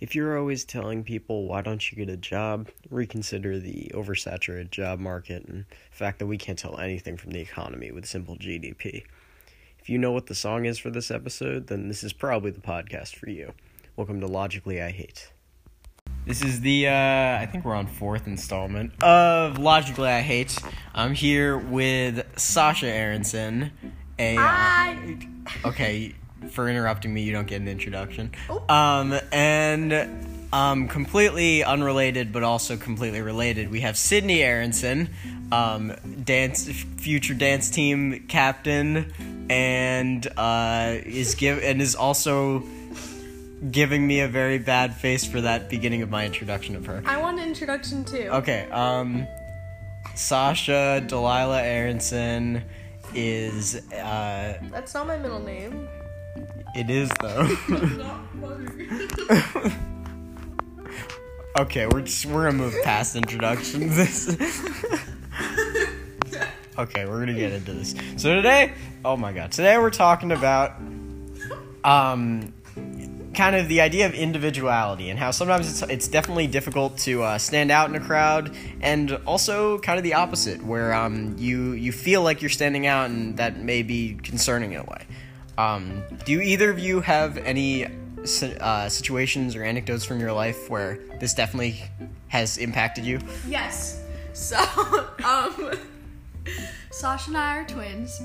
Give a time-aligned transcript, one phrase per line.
[0.00, 5.00] If you're always telling people, why don't you get a job, reconsider the oversaturated job
[5.00, 9.02] market and the fact that we can't tell anything from the economy with simple GDP.
[9.80, 12.60] If you know what the song is for this episode, then this is probably the
[12.60, 13.52] podcast for you.
[13.96, 15.32] Welcome to Logically I Hate.
[16.24, 20.56] This is the, uh, I think we're on fourth installment of Logically I Hate.
[20.94, 23.72] I'm here with Sasha Aronson.
[24.20, 25.18] A, uh, Hi.
[25.64, 26.14] okay,
[26.50, 28.32] for interrupting me, you don't get an introduction.
[28.68, 35.10] Um, and um, completely unrelated, but also completely related, we have Sydney Aronson,
[35.52, 39.12] um, dance future dance team captain,
[39.50, 42.62] and uh, is give and is also
[43.70, 47.02] giving me a very bad face for that beginning of my introduction of her.
[47.04, 48.28] I want an introduction too.
[48.32, 49.26] Okay, um,
[50.14, 52.62] Sasha Delilah Aronson
[53.14, 55.88] is uh, That's not my middle name.
[56.74, 57.48] It is though.
[61.60, 64.36] okay, we're just we're gonna move past introductions.
[66.78, 67.92] Okay, we're gonna get into this.
[68.16, 68.72] So today,
[69.04, 70.76] oh my god, today we're talking about
[71.82, 72.52] um
[73.34, 77.38] kind of the idea of individuality and how sometimes it's it's definitely difficult to uh,
[77.38, 81.90] stand out in a crowd, and also kind of the opposite, where um you you
[81.90, 85.04] feel like you're standing out, and that may be concerning in a way.
[85.58, 87.86] Um, do either of you have any
[88.60, 91.82] uh, situations or anecdotes from your life where this definitely
[92.28, 93.18] has impacted you?
[93.48, 94.04] Yes.
[94.34, 94.56] So,
[95.24, 95.72] um,
[96.92, 98.22] Sasha and I are twins.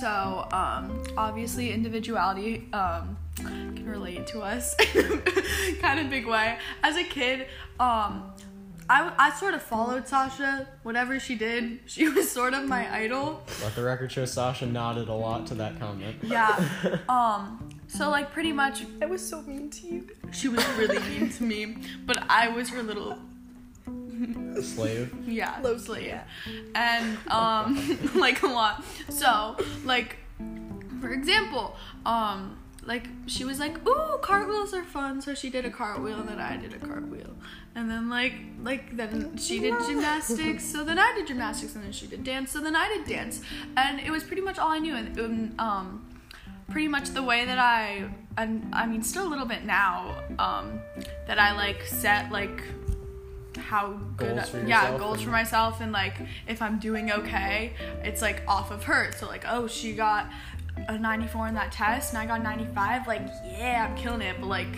[0.00, 4.74] So, um, obviously, individuality um, can relate to us
[5.80, 6.58] kind of big way.
[6.82, 7.46] As a kid,
[7.78, 8.31] um,
[8.90, 10.66] I, I sort of followed Sasha.
[10.82, 13.42] Whatever she did, she was sort of my idol.
[13.62, 16.16] Let the record show Sasha nodded a lot to that comment.
[16.22, 16.98] Yeah.
[17.08, 17.68] Um.
[17.88, 20.08] So like pretty much, I was so mean to you.
[20.32, 23.18] she was really mean to me, but I was her little
[24.62, 25.12] Slave.
[25.26, 26.06] yeah Low-key, slave.
[26.06, 26.22] yeah.
[26.74, 28.84] and um like a lot.
[29.10, 30.16] So like
[31.00, 31.76] for example,
[32.06, 36.28] um like she was like, "Ooh, cartwheels are fun." So she did a cartwheel, and
[36.28, 37.34] then I did a cartwheel,
[37.74, 41.92] and then like like then she did gymnastics, so then I did gymnastics, and then
[41.92, 43.40] she did dance, so then I did dance,
[43.76, 46.12] and it was pretty much all I knew, and um, um
[46.70, 50.80] pretty much the way that I and I mean still a little bit now um
[51.26, 52.62] that I like set like
[53.58, 56.14] how good Goals yeah goals for myself and like
[56.48, 59.12] if I'm doing okay it's like off of her.
[59.12, 60.30] So like oh she got
[60.88, 64.46] a 94 in that test and I got 95 like yeah I'm killing it but
[64.46, 64.68] like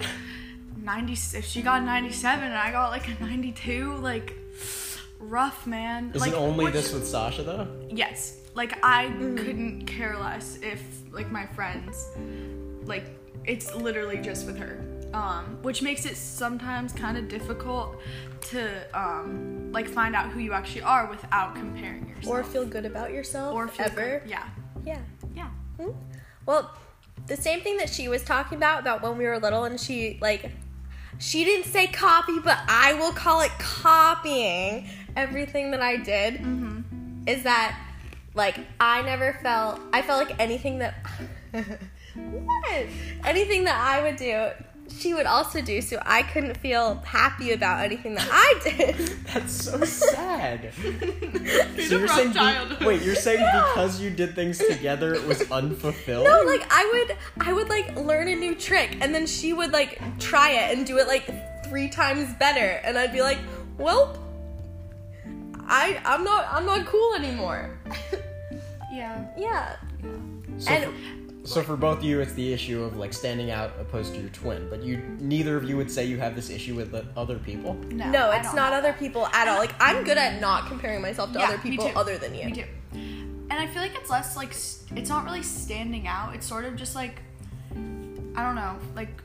[0.82, 4.36] 90 if she got 97 and I got like a 92 like
[5.18, 7.68] rough man Is like it only which- this with Sasha though?
[7.88, 8.38] Yes.
[8.54, 9.06] Like I
[9.36, 12.08] couldn't care less if like my friends
[12.84, 13.04] like
[13.44, 14.80] it's literally just with her.
[15.14, 18.00] Um, which makes it sometimes kind of difficult
[18.50, 22.26] to um, like find out who you actually are without comparing yourself.
[22.34, 23.54] Or feel good about yourself.
[23.54, 24.20] Or feel ever.
[24.20, 24.44] good- Yeah.
[24.84, 24.98] Yeah.
[25.78, 25.88] Yeah.
[26.46, 26.70] Well,
[27.26, 30.18] the same thing that she was talking about about when we were little, and she
[30.20, 30.50] like,
[31.18, 36.34] she didn't say copy, but I will call it copying everything that I did.
[36.34, 37.28] Mm-hmm.
[37.28, 37.78] Is that
[38.34, 40.94] like I never felt I felt like anything that
[41.52, 42.86] what
[43.24, 44.50] anything that I would do.
[44.98, 48.96] She would also do, so I couldn't feel happy about anything that I did.
[49.34, 50.60] That's so sad.
[50.74, 53.64] He's so a you're rough saying be- wait, you're saying Yeah.
[53.74, 56.24] because you did things together it was unfulfilled?
[56.24, 59.72] No, like I would I would like learn a new trick and then she would
[59.72, 61.24] like try it and do it like
[61.66, 63.38] three times better and I'd be like,
[63.78, 64.18] "Well,
[65.66, 67.78] I I'm not I'm not cool anymore."
[68.92, 69.24] Yeah.
[69.36, 69.76] yeah.
[70.58, 73.72] So, and for, so for both of you, it's the issue of like standing out
[73.78, 74.68] opposed to your twin.
[74.70, 77.74] But you, neither of you would say you have this issue with the other people.
[77.90, 78.98] No, no, I it's don't not have other that.
[78.98, 79.58] people at all.
[79.58, 81.96] Like I'm good at not comparing myself to Yeah, other me people too.
[81.98, 82.46] other than you.
[82.46, 82.64] Me too.
[82.92, 86.34] And I feel like it's less like s- it's not really standing out.
[86.34, 87.20] It's sort of just like
[88.36, 89.20] I don't know, like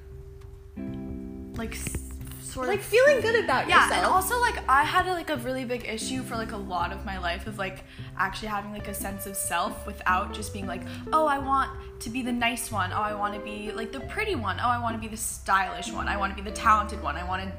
[1.58, 2.09] like s-
[2.54, 4.04] sort Like of feeling good about yeah, yourself.
[4.04, 6.92] and also like I had a, like a really big issue for like a lot
[6.92, 7.84] of my life of like
[8.18, 10.82] actually having like a sense of self without just being like,
[11.14, 11.70] oh, I want
[12.02, 12.92] to be the nice one.
[12.92, 14.58] Oh, I want to be like the pretty one.
[14.60, 16.08] Oh, I want to be the stylish one.
[16.08, 17.16] I want to be the talented one.
[17.16, 17.52] I want to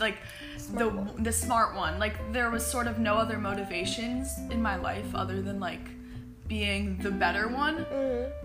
[0.00, 0.16] like
[0.74, 1.98] the the smart one.
[1.98, 5.80] Like there was sort of no other motivations in my life other than like
[6.46, 7.86] being the better one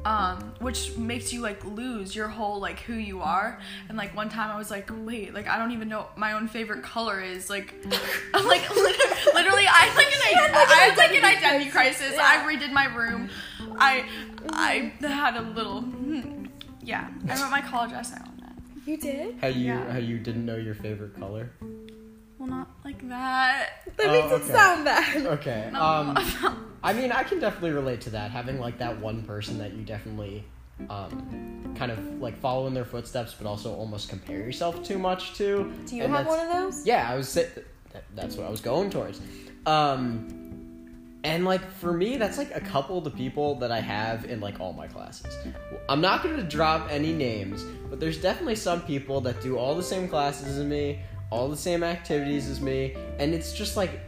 [0.06, 3.60] um which makes you like lose your whole like who you are.
[3.90, 6.32] And like one time i was like wait like i don't even know what my
[6.32, 7.74] own favorite color is like
[8.34, 12.14] i'm like literally, literally i had like an, I, I had like an identity crisis.
[12.18, 13.30] i redid my room.
[13.78, 14.06] I
[14.54, 16.46] i had a little hmm,
[16.82, 17.10] yeah.
[17.28, 18.56] I wrote my college essay on that.
[18.86, 19.36] You did?
[19.42, 19.92] How you Yeah.
[19.92, 21.52] how you didn't know your favorite color?
[22.40, 23.84] Well, not like that.
[23.98, 25.26] That Oh, makes it sound bad.
[25.26, 25.70] Okay.
[25.74, 25.82] No.
[25.82, 28.32] Um, I mean, I can definitely relate to that.
[28.32, 30.46] Having like that one person that you definitely
[30.90, 35.34] um, kind of like follow in their footsteps, but also almost compare yourself too much
[35.36, 35.70] to.
[35.86, 36.86] Do you And have one of those?
[36.88, 37.28] Yeah, I was.
[37.28, 37.42] Sa-
[37.92, 39.20] that, that's what I was going towards.
[39.66, 40.36] Um,
[41.26, 44.40] and like for me, that's like a couple of the people that I have in
[44.40, 45.36] like all my classes.
[45.90, 49.76] I'm not going to drop any names, but there's definitely some people that do all
[49.76, 54.00] the same classes as me, all the same activities as me, and it's just like,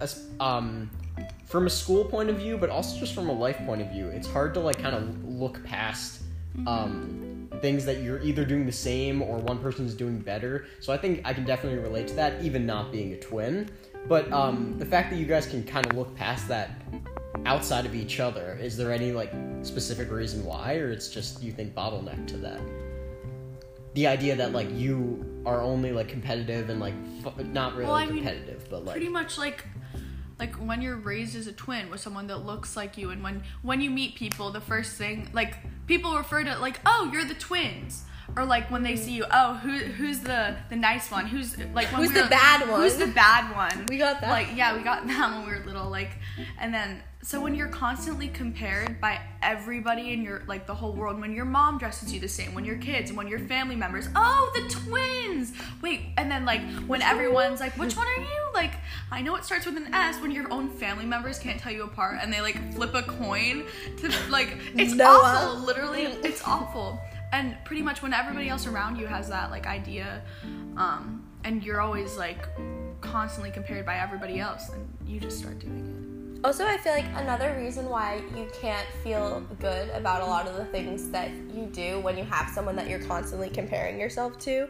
[0.00, 0.08] a,
[0.40, 0.90] um,
[1.46, 4.08] from a school point of view, but also just from a life point of view,
[4.08, 6.22] it's hard to like kind of look past
[6.66, 10.66] um, things that you're either doing the same or one person's doing better.
[10.80, 13.70] So I think I can definitely relate to that, even not being a twin.
[14.08, 16.70] But um, the fact that you guys can kind of look past that
[17.46, 21.52] outside of each other, is there any like specific reason why, or it's just you
[21.52, 22.60] think bottleneck to that?
[23.94, 26.94] The idea that like you are only like competitive and like
[27.24, 29.64] f- not really Well, I mean, competitive, but like Pretty much like
[30.38, 33.42] like when you're raised as a twin with someone that looks like you and when
[33.62, 35.56] when you meet people the first thing like
[35.86, 38.04] people refer to like oh you're the twins
[38.36, 41.86] or like when they see you oh who who's the the nice one who's like
[41.92, 42.80] when Who's we the were- bad one?
[42.80, 44.30] who's the bad one We got that.
[44.30, 46.10] like yeah we got that when we were little like
[46.58, 51.18] and then so when you're constantly compared by everybody in your like the whole world
[51.18, 54.52] when your mom dresses you the same when your kids when your family members oh
[54.54, 55.54] the twins!
[55.80, 58.28] Wait and then like when everyone's like which one are you?
[58.52, 58.74] Like
[59.10, 61.84] i know it starts with an s when your own family members can't tell you
[61.84, 63.64] apart and they like flip a coin
[63.96, 65.22] to like it's Noah.
[65.24, 67.00] awful literally it's awful.
[67.32, 70.22] And pretty much when everybody else around you has that like idea
[70.76, 72.46] um and you're always like
[73.00, 76.03] constantly compared by everybody else then you just start doing
[76.44, 80.56] Also, I feel like another reason why you can't feel good about a lot of
[80.56, 84.68] the things that you do when you have someone that you're constantly comparing yourself to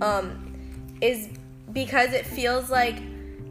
[0.00, 0.52] um,
[1.00, 1.28] is
[1.72, 3.00] because it feels like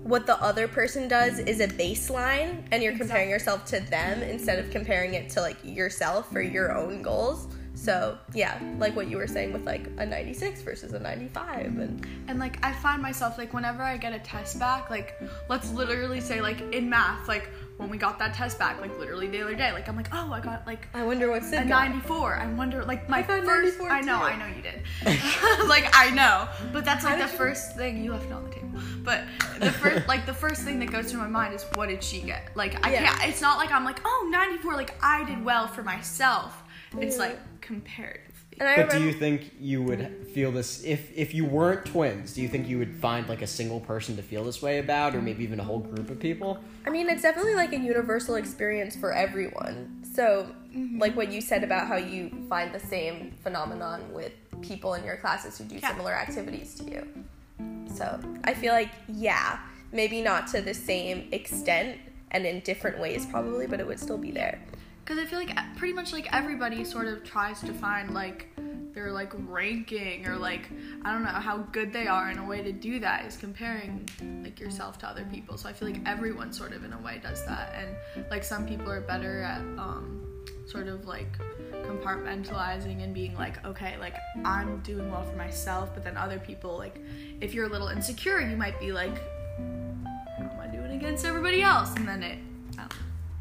[0.03, 4.59] what the other person does is a baseline and you're comparing yourself to them instead
[4.59, 7.47] of comparing it to like yourself or your own goals.
[7.75, 12.07] So, yeah, like what you were saying with like a 96 versus a 95 and
[12.27, 15.19] and like i find myself like whenever i get a test back like
[15.50, 19.27] let's literally say like in math like when we got that test back like literally
[19.27, 21.68] the other day like i'm like oh i got like I wonder what Sid a
[21.68, 21.89] got.
[21.89, 24.81] 94 i wonder like my got first i know i know you did.
[25.68, 26.48] Like i know.
[26.72, 28.80] But that's like How the did you- first thing you left it on the table.
[29.04, 29.24] But
[29.60, 32.22] the first like the first thing that goes through my mind is what did she
[32.22, 32.56] get?
[32.56, 33.06] Like i Yeah.
[33.13, 36.62] can't it's not like i'm like oh 94 like i did well for myself.
[36.98, 41.33] It's like comparatively And I But do you think you would feel this if if
[41.33, 42.33] you weren't twins?
[42.33, 45.15] Do you think you would find like a single person to feel this way about,
[45.15, 46.59] or maybe even a whole group of people?
[46.85, 50.03] I mean, it's definitely like a universal experience for everyone.
[50.13, 51.00] So, mm-hmm.
[51.00, 54.31] like what you said about how you find the same phenomenon with
[54.62, 55.89] people in your classes who do Yeah.
[55.89, 57.03] similar activities to you.
[57.94, 59.59] So, I feel like, yeah,
[59.91, 61.97] maybe not to the same extent
[62.31, 64.59] and in different ways, probably, but it would still be there.
[65.05, 68.47] Because I feel like e- pretty much like everybody sort of tries to find like
[68.95, 70.67] their like ranking or like
[71.03, 74.09] I don't know how good they are and a way to do that is comparing
[74.43, 75.57] like yourself to other people.
[75.57, 78.65] So I feel like everyone sort of in a way does that and like some
[78.65, 80.23] people are better at um
[80.65, 81.27] sort of like
[81.71, 86.75] compartmentalizing and being like okay like I'm doing well for myself but then other people
[86.77, 86.99] like
[87.41, 89.15] if you're a little insecure you might be like
[90.39, 92.39] how am I doing against everybody else and then it.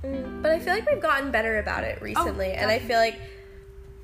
[0.04, 3.16] Mm, But I feel like we've gotten better about it recently, and I feel like,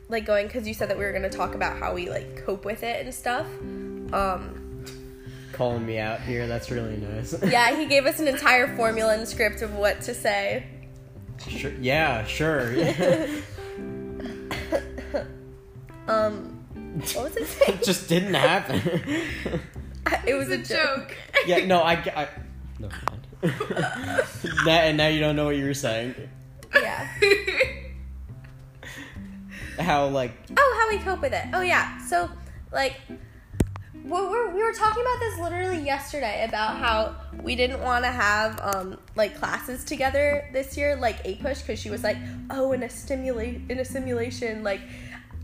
[0.09, 2.45] like going because you said that we were going to talk about how we like
[2.45, 3.47] cope with it and stuff.
[4.12, 4.57] Um,
[5.52, 7.35] Calling me out here, that's really nice.
[7.47, 10.64] yeah, he gave us an entire formula and script of what to say.
[11.49, 12.75] sure, yeah, sure.
[16.09, 16.64] Um,
[17.14, 17.78] what was it saying?
[17.78, 18.80] it just didn't happen.
[20.26, 20.66] it was a a joke.
[21.09, 21.16] joke.
[21.47, 22.28] yeah, no, I, I
[22.80, 22.95] never
[24.65, 26.15] now, and now you don't know what you were saying.
[26.75, 27.09] Yeah.
[29.79, 31.47] How like Oh, how we cope with it.
[31.55, 31.99] Oh yeah.
[32.05, 32.29] So
[32.71, 33.01] like
[34.05, 38.11] well, we're, we were talking about this literally yesterday about how we didn't want to
[38.11, 42.17] have um like classes together this year like a push because she was like
[42.51, 44.81] oh in a stimulate in a simulation like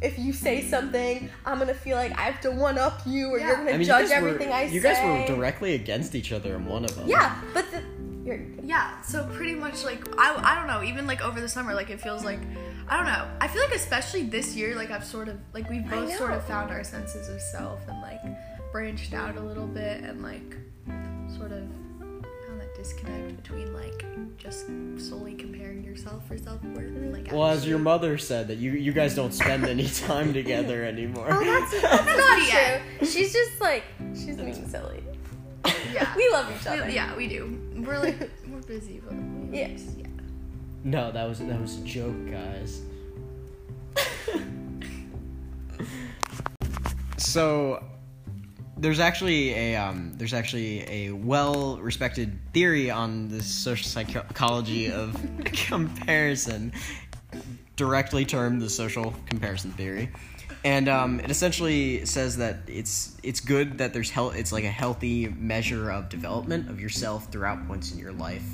[0.03, 3.39] if you say something i'm gonna feel like i have to one up you or
[3.39, 3.47] Yeah.
[3.47, 5.75] you're gonna I mean, judge guys were, everything i you say You guys were directly
[5.75, 7.09] against each other in one of them.
[7.09, 7.83] yeah but the
[8.25, 11.73] you're Yeah, so pretty much like I I don't know, even like over the summer,
[11.75, 12.41] like it feels like
[12.89, 13.25] I don't know.
[13.41, 16.43] I feel like especially this year, like I've sort of like we've both sort of
[16.45, 18.21] found our senses of self and like
[18.73, 20.57] branched out a little bit and like
[22.91, 24.05] disconnect between like
[24.39, 24.67] just
[24.99, 27.33] solely comparing yourself for self worth and like.
[27.33, 31.27] Well, as your mother said, that you you guys don't spend any time together anymore.
[31.31, 32.81] Oh, that's, that's not Yeah.
[32.99, 33.07] true.
[33.07, 33.83] She's just like
[34.15, 35.03] she's being silly.
[35.93, 36.13] Yeah.
[36.17, 36.91] We love each We- other.
[36.91, 37.59] yeah, we do.
[37.77, 39.83] We're like we're busy, but we Yes.
[39.97, 40.07] yeah.
[40.85, 42.83] no, that was that was a joke, guys.
[47.19, 47.83] so
[48.77, 55.19] there's actually a um, there's actually a well respected theory on the social psychology of
[55.45, 56.73] comparison,
[57.77, 60.11] directly termed the social comparison theory,
[60.65, 64.71] and um, it essentially says that it's it's good that there's health it's like a
[64.71, 68.45] healthy measure of development of yourself throughout points in your life,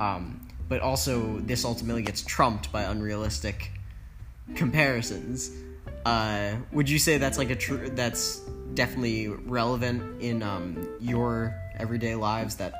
[0.00, 3.70] um, but also this ultimately gets trumped by unrealistic
[4.56, 5.52] comparisons.
[6.04, 8.40] Uh, would you say that's like a true that's
[8.74, 12.74] definitely relevant in um, your everyday lives that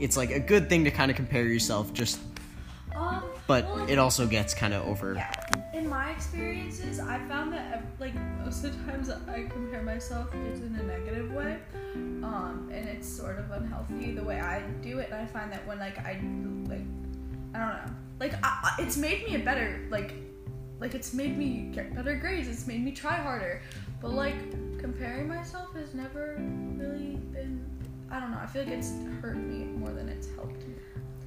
[0.00, 2.18] it's like a good thing to kind of compare yourself just
[2.94, 5.22] Um, but well, like, it also gets kind of over.
[5.74, 8.14] In my experiences, I found that like
[8.44, 11.58] most of the times I compare myself, it's in a negative way,
[11.94, 15.10] um, and it's sort of unhealthy the way I do it.
[15.10, 16.20] And I find that when like I
[16.68, 16.80] like,
[17.54, 20.14] I don't know, like I- it's made me a better like,
[20.80, 22.48] like it's made me get better grades.
[22.48, 23.60] It's made me try harder,
[24.00, 24.36] but like
[24.84, 26.36] comparing myself has never
[26.76, 27.64] really been.
[28.10, 28.38] I don't know.
[28.38, 30.74] I feel like it's hurt me more than it's helped me.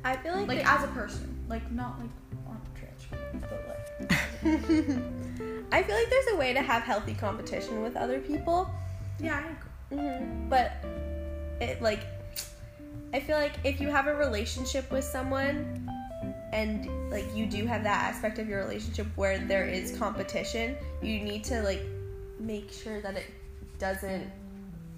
[0.06, 2.12] I feel like, Like as a person, like not like
[2.48, 4.12] on trans, but like.
[5.72, 8.70] I feel like there's a way to have healthy competition with other people,
[9.20, 9.44] Yeah,
[9.92, 10.06] I agree.
[10.06, 10.74] hmm but
[11.60, 12.02] it like
[13.12, 15.90] I feel like if you have a relationship with someone
[16.54, 21.20] and like you do have that aspect of your relationship where there is competition, you
[21.22, 21.82] need to like
[22.40, 23.26] make sure that it
[23.80, 24.30] doesn't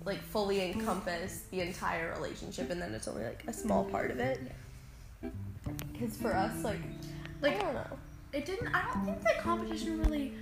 [0.06, 4.20] like fully encompass the entire relationship and then it's only like a small part of
[4.20, 4.40] it.
[5.92, 6.80] Because for us, like,
[7.42, 7.98] Like I don't know.
[8.34, 8.68] it didn't.
[8.74, 10.34] I don't think that competition really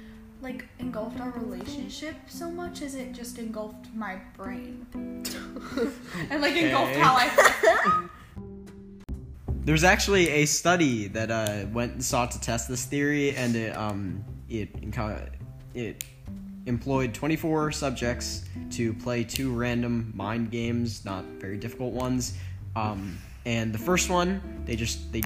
[0.41, 4.85] like engulfed our relationship so much as it just engulfed my brain
[6.29, 6.99] and like engulfed Okay.
[6.99, 8.07] how I.
[9.65, 13.75] There's actually a study that uh, went and sought to test this theory, and it
[13.75, 15.27] um, it enco-
[15.73, 16.05] it
[16.67, 22.37] employed 24 subjects to play two random mind games, not very difficult ones.
[22.75, 25.23] Um, and the first one, they just they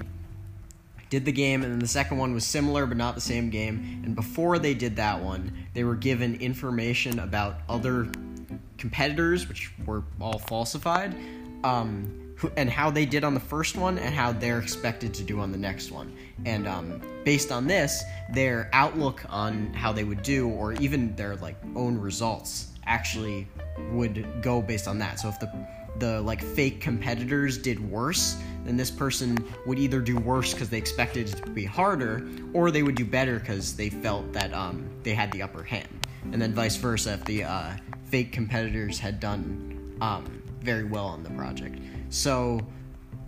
[1.09, 4.01] did the game, and then the second one was similar but not the same game.
[4.05, 8.09] And before they did that one, they were given information about other
[8.77, 11.15] competitors, which were all falsified,
[11.63, 12.20] um,
[12.57, 15.51] and how they did on the first one and how they're expected to do on
[15.51, 16.15] the next one.
[16.45, 21.35] And um, based on this, their outlook on how they would do, or even their
[21.37, 23.47] like own results, actually
[23.91, 25.19] would go based on that.
[25.19, 25.51] So if the
[25.99, 30.77] the like fake competitors did worse, then this person would either do worse because they
[30.77, 34.89] expected it to be harder, or they would do better because they felt that um,
[35.03, 35.87] they had the upper hand.
[36.31, 37.73] And then vice versa, if the uh,
[38.05, 41.79] fake competitors had done um, very well on the project.
[42.11, 42.59] So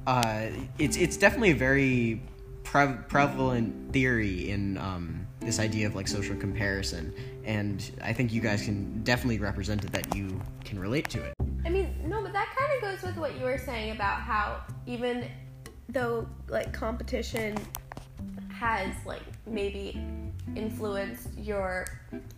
[0.05, 0.47] uh,
[0.77, 2.21] it's it's definitely a very
[2.65, 7.13] pre- prevalent theory in um, this idea of like social comparison,
[7.45, 11.33] and I think you guys can definitely represent it that you can relate to it.
[11.65, 14.61] I mean, no, but that kind of goes with what you were saying about how
[14.85, 15.29] even
[15.87, 17.55] though like competition
[18.49, 20.03] has like maybe
[20.57, 21.87] influenced your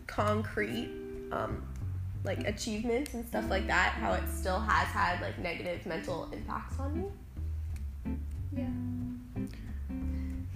[0.05, 0.91] concrete
[1.31, 1.65] um,
[2.25, 6.79] like achievements and stuff like that, how it still has had like negative mental impacts
[6.79, 8.17] on me.
[8.57, 8.65] yeah.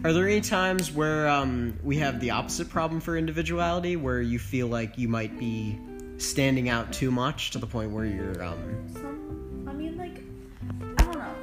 [0.03, 4.39] Are there any times where um, we have the opposite problem for individuality, where you
[4.39, 5.77] feel like you might be
[6.17, 9.65] standing out too much to the point where you're um, Some.
[9.67, 10.23] I mean, like,
[10.97, 11.33] I don't know.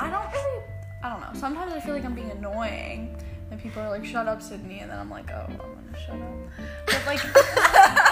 [0.00, 0.64] I don't really.
[1.04, 1.40] I don't know.
[1.40, 3.16] Sometimes I feel like I'm being annoying,
[3.52, 6.16] and people are like, "Shut up, Sydney," and then I'm like, "Oh, I'm gonna shut
[6.16, 6.34] up."
[6.86, 8.06] But like.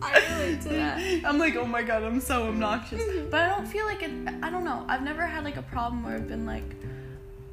[0.00, 1.00] I relate to that.
[1.24, 3.02] I'm like, oh my god, I'm so obnoxious.
[3.30, 4.10] But I don't feel like it.
[4.42, 4.84] I don't know.
[4.88, 6.64] I've never had like a problem where I've been like,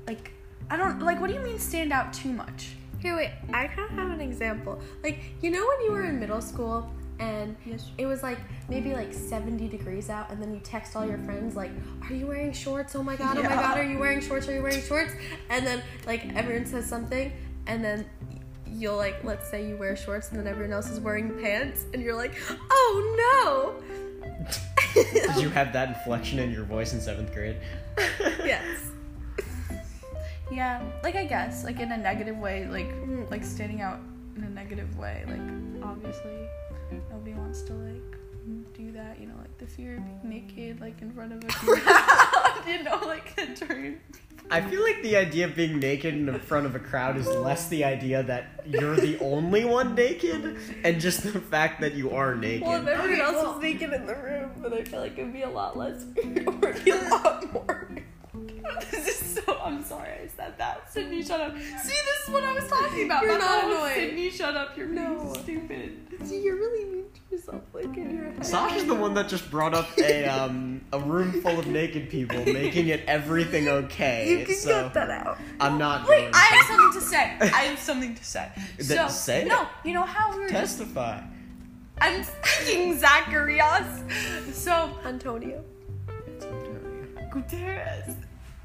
[0.07, 0.31] like,
[0.69, 1.19] I don't like.
[1.19, 2.75] What do you mean stand out too much?
[2.99, 3.31] Here, wait.
[3.53, 4.79] I kind of have an example.
[5.03, 6.89] Like, you know, when you were in middle school
[7.19, 7.89] and Yes.
[7.97, 8.39] it was like
[8.69, 11.71] maybe like 70 degrees out, and then you text all your friends, like,
[12.09, 12.95] Are you wearing shorts?
[12.95, 14.47] Oh my god, oh my god, are you wearing shorts?
[14.47, 15.13] Are you wearing shorts?
[15.49, 17.31] And then, like, everyone says something,
[17.67, 18.05] and then
[18.71, 22.01] you'll, like, let's say you wear shorts, and then everyone else is wearing pants, and
[22.01, 22.35] you're like,
[22.71, 23.81] Oh no!
[24.93, 27.57] Did you have that inflection in your voice in seventh grade?
[28.43, 28.63] yes.
[30.51, 33.29] Yeah, like I guess, like in a negative way, like Mm.
[33.31, 33.99] like standing out
[34.37, 35.23] in a negative way.
[35.27, 36.47] Like obviously,
[37.09, 38.17] nobody wants to like
[38.73, 39.19] do that.
[39.19, 42.67] You know, like the fear of being naked, like in front of a crowd.
[42.67, 43.99] you know, like during.
[44.51, 47.67] I feel like the idea of being naked in front of a crowd is less
[47.67, 52.35] the idea that you're the only one naked, and just the fact that you are
[52.35, 52.67] naked.
[52.67, 55.33] Well, if everyone else well- was naked in the room, then I feel like it'd
[55.33, 57.84] be a lot less weird, or it'd be a lot more.
[58.91, 59.59] this is so.
[59.63, 60.91] I'm sorry I said that.
[60.91, 61.55] Sydney, shut up.
[61.57, 63.23] See, this is what I was talking about.
[63.23, 63.93] You're not whole annoying.
[63.95, 64.77] Sydney, shut up.
[64.77, 65.15] You're No.
[65.15, 66.27] being stupid.
[66.27, 68.45] See, you're really mean to yourself, like in your head.
[68.45, 72.43] Sasha's the one that just brought up a um a room full of naked people,
[72.45, 74.29] making it everything okay.
[74.39, 75.37] You can so cut that out.
[75.59, 77.37] I'm not Wait, going I to have something to say.
[77.41, 78.49] I have something to say.
[78.77, 79.47] Then So, say it.
[79.47, 80.77] no, you know how we were just.
[80.77, 81.21] testify.
[82.01, 84.03] I'm speaking Zacharias.
[84.53, 85.63] So, Antonio.
[86.27, 86.79] Antonio.
[87.31, 88.15] Guterres.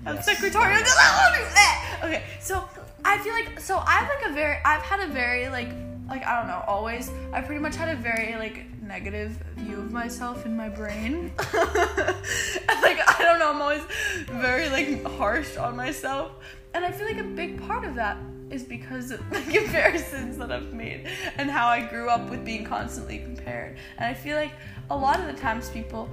[0.05, 0.25] Yes.
[0.25, 2.67] secretary of the Okay, so
[3.05, 5.69] I feel like so I've like a very I've had a very like
[6.09, 9.93] like I don't know always I pretty much had a very like negative view of
[9.93, 11.33] myself in my brain.
[11.53, 13.83] like I don't know I'm always
[14.27, 16.33] very like harsh on myself,
[16.75, 18.17] and I feel like a big part of that
[18.51, 22.65] is because of the comparisons that I've made and how I grew up with being
[22.65, 24.53] constantly compared, and I feel like
[24.91, 26.09] a lot of the times people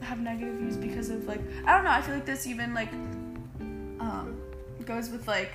[0.00, 2.90] have negative views because of like I don't know I feel like this even like
[4.00, 4.40] um
[4.84, 5.52] goes with like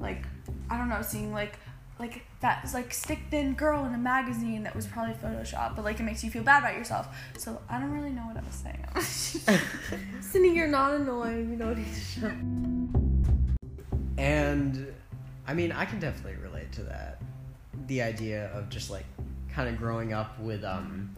[0.00, 0.24] like
[0.68, 1.58] I don't know seeing like
[1.98, 6.00] like that like stick thin girl in a magazine that was probably photoshopped but like
[6.00, 8.54] it makes you feel bad about yourself so I don't really know what I was
[8.54, 8.84] saying
[10.20, 11.50] Sydney, you're not annoying.
[11.50, 12.32] You don't need to show.
[14.18, 14.92] And
[15.46, 17.20] I mean, I can definitely relate to that.
[17.86, 19.04] The idea of just like
[19.52, 21.10] kind of growing up with um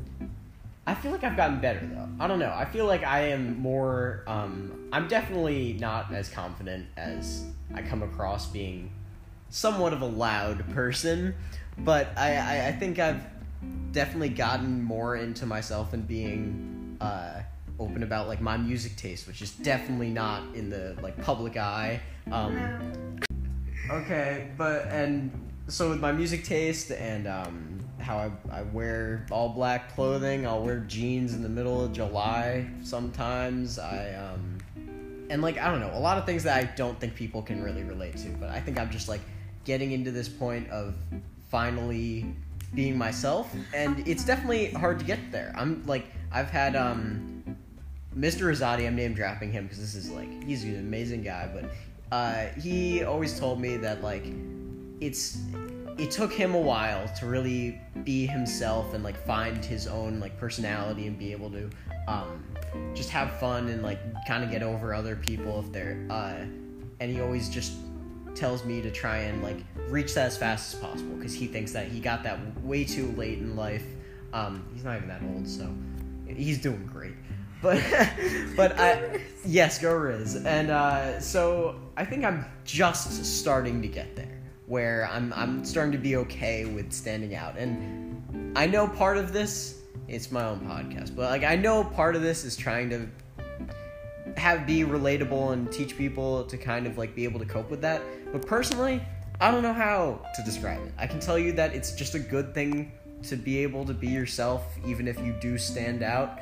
[0.86, 2.08] I feel like I've gotten better though.
[2.20, 2.52] I don't know.
[2.54, 8.02] I feel like I am more um I'm definitely not as confident as I come
[8.02, 8.90] across being
[9.50, 11.34] somewhat of a loud person,
[11.78, 13.24] but I I, I think I've
[13.92, 17.40] definitely gotten more into myself and being uh
[17.78, 22.00] open about like my music taste, which is definitely not in the like public eye.
[22.30, 23.02] Um
[23.90, 25.30] Okay, but and
[25.68, 27.75] so with my music taste and um,
[28.06, 32.66] how I, I wear all black clothing, I'll wear jeans in the middle of July
[32.82, 33.80] sometimes.
[33.80, 34.58] I um,
[35.28, 37.62] and like I don't know, a lot of things that I don't think people can
[37.62, 38.28] really relate to.
[38.28, 39.20] But I think I'm just like
[39.64, 40.94] getting into this point of
[41.50, 42.32] finally
[42.74, 45.52] being myself, and it's definitely hard to get there.
[45.56, 47.56] I'm like I've had um,
[48.16, 48.42] Mr.
[48.42, 51.64] Rosati, I'm name dropping him because this is like he's an amazing guy, but
[52.12, 54.24] uh, he always told me that like
[55.00, 55.38] it's
[55.98, 60.38] it took him a while to really be himself and like find his own like
[60.38, 61.70] personality and be able to
[62.06, 62.44] um,
[62.94, 66.44] just have fun and like kind of get over other people if they're uh,
[67.00, 67.72] and he always just
[68.34, 69.56] tells me to try and like
[69.88, 73.12] reach that as fast as possible because he thinks that he got that way too
[73.12, 73.84] late in life.
[74.32, 75.72] Um, he's not even that old so
[76.26, 77.14] he's doing great.
[77.62, 77.82] But
[78.54, 80.36] but I yes go Riz.
[80.36, 84.35] And uh, so I think I'm just starting to get there
[84.66, 89.32] where I'm I'm starting to be okay with standing out and I know part of
[89.32, 93.08] this it's my own podcast but like I know part of this is trying to
[94.36, 97.80] have be relatable and teach people to kind of like be able to cope with
[97.82, 98.02] that
[98.32, 99.00] but personally
[99.40, 102.18] I don't know how to describe it I can tell you that it's just a
[102.18, 102.92] good thing
[103.24, 106.38] to be able to be yourself even if you do stand out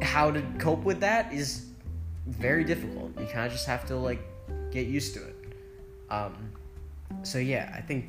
[0.00, 1.66] how to cope with that is
[2.26, 3.18] very difficult.
[3.18, 4.20] You kind of just have to like
[4.70, 5.36] get used to it.
[6.10, 6.52] Um,
[7.22, 8.06] so yeah, I think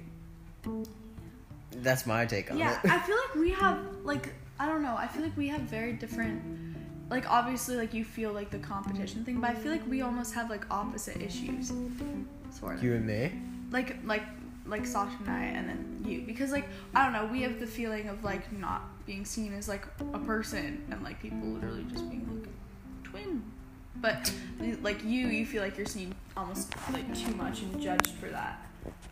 [1.77, 2.79] that's my take on yeah it.
[2.85, 5.61] Yeah, I feel like we have like I don't know I feel like we have
[5.61, 6.41] very different
[7.09, 10.33] like obviously like you feel like the competition thing but I feel like we almost
[10.35, 11.73] have like opposite issues
[12.51, 13.31] sort of you and me.
[13.71, 14.23] like like
[14.65, 17.67] like Sasha and I and then you because like I don't know we have the
[17.67, 22.09] feeling of like not being seen as like a person and like people literally just
[22.09, 22.49] being like
[23.03, 23.43] twin
[23.97, 24.31] but
[24.81, 28.65] like you you feel like you're seen almost like too much and judged for that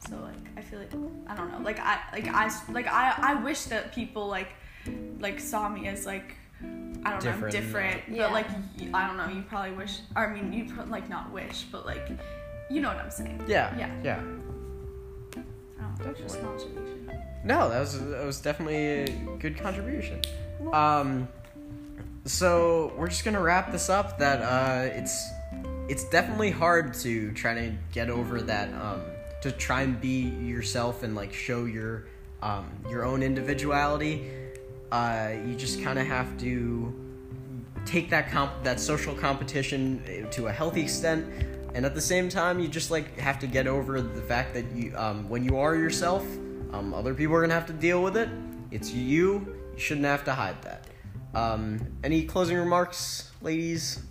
[0.08, 0.92] so like I feel like
[1.28, 4.50] I don't know like I like I like I I wish that people like
[5.20, 8.24] like saw me as like I don't Different know and different Yeah.
[8.24, 8.48] but like
[8.94, 11.86] I don't know you probably wish or I mean you pro- like not wish but
[11.86, 12.10] like
[12.70, 13.76] you know what I'm saying Yeah.
[13.78, 13.92] Yeah.
[14.04, 14.20] Yeah.
[15.80, 17.22] I don't know, just an observation.
[17.44, 19.08] No, that was that was definitely a
[19.40, 20.22] good contribution.
[20.72, 21.28] Um,
[22.26, 24.20] so we're just gonna wrap this up.
[24.20, 25.28] That uh, it's
[25.90, 28.70] it's definitely hard to try to get over that.
[28.76, 29.02] Um,
[29.42, 32.06] to try and be yourself and like show your
[32.42, 34.30] um, your own individuality.
[34.92, 36.94] Uh, you just kind of have to
[37.86, 41.26] take that comp- that social competition eh, to a healthy extent
[41.74, 44.66] and at the same time you just like have to get over the fact that
[44.76, 46.24] you um, when you are yourself
[46.74, 48.30] um, other people are gonna have to deal with it
[48.70, 50.86] it's you you shouldn't have to hide that
[51.34, 54.02] Um, any closing remarks, ladies?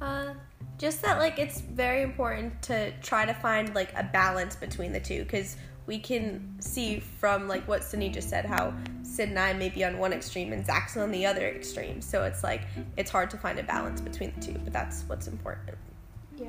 [0.00, 0.32] Uh,
[0.80, 4.98] just that like it's very important to try to find like a balance between the
[4.98, 9.52] two because we can see from like what Sydney just said how Sid and I
[9.52, 12.00] may be on one extreme and Zach's on the other extreme.
[12.00, 12.62] So it's like
[12.96, 15.76] it's hard to find a balance between the two, but that's what's important.
[16.38, 16.48] Yeah.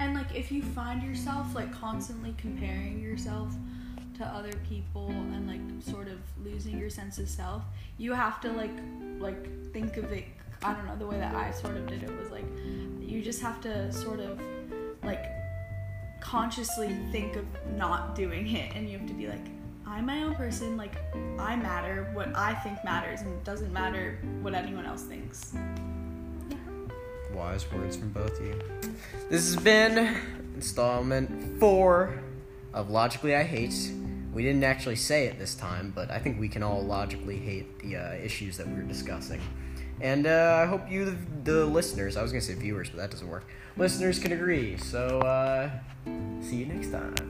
[0.00, 3.54] And like if you find yourself like constantly comparing yourself
[4.16, 5.60] to other people and like
[5.94, 7.62] sort of losing your sense of self,
[7.96, 8.76] you have to like
[9.20, 10.24] like think of it
[10.62, 12.44] I don't know, the way that I sort of did it was like
[13.00, 14.40] you just have to sort of
[15.04, 15.24] like
[16.20, 17.44] consciously think of
[17.76, 19.46] not doing it and you have to be like
[19.86, 20.96] I'm my own person, like
[21.38, 25.54] I matter, what I think matters and it doesn't matter what anyone else thinks.
[27.32, 28.60] Wise words from both of you.
[29.30, 30.16] This has been
[30.54, 32.20] installment four
[32.74, 33.92] of Logically I Hate.
[34.32, 37.78] We didn't actually say it this time, but I think we can all logically hate
[37.78, 39.40] the uh, issues that we are discussing.
[40.00, 43.10] And uh, I hope you, the, listeners, I was going to say viewers, but that
[43.10, 43.44] doesn't work,
[43.76, 44.76] listeners can agree.
[44.76, 45.70] So, uh,
[46.40, 47.28] see you next time.